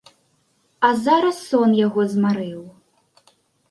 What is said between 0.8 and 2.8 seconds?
А зараз сон яго змарыў.